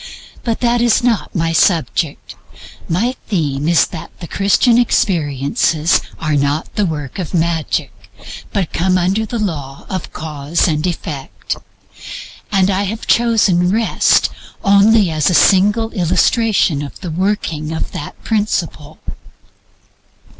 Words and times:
But 0.41 0.61
that 0.61 0.81
is 0.81 1.03
not 1.03 1.35
my 1.35 1.53
subject. 1.53 2.33
My 2.89 3.15
theme 3.27 3.67
is 3.67 3.85
that 3.85 4.09
the 4.19 4.25
Christian 4.27 4.79
experiences 4.79 6.01
are 6.17 6.35
not 6.35 6.73
the 6.73 6.87
work 6.87 7.19
of 7.19 7.35
magic, 7.35 7.91
but 8.51 8.73
come 8.73 8.97
under 8.97 9.27
the 9.27 9.37
law 9.37 9.85
of 9.91 10.11
Cause 10.11 10.67
and 10.67 10.87
Effect. 10.87 11.55
I 12.51 12.63
have 12.81 13.05
chosen 13.05 13.69
Rest 13.69 14.29
only 14.63 15.11
as 15.11 15.29
a 15.29 15.35
single 15.35 15.91
illustration 15.91 16.81
of 16.81 16.99
the 17.01 17.11
working 17.11 17.71
of 17.71 17.91
that 17.91 18.19
principle. 18.23 18.97